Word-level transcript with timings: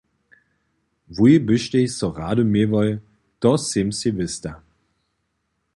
Wój 1.15 1.35
byštej 1.47 1.85
so 1.97 2.07
rady 2.19 2.43
měłoj, 2.53 2.89
to 3.41 3.49
sym 3.67 3.87
sej 3.99 4.13
wěsta. 4.17 4.51